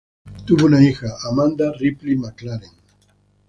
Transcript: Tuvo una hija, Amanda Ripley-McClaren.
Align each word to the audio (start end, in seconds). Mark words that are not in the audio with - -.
Tuvo 0.47 0.65
una 0.65 0.83
hija, 0.83 1.09
Amanda 1.29 1.71
Ripley-McClaren. 1.73 2.71